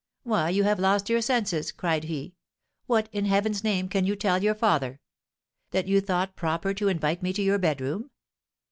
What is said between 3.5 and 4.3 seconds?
name, can you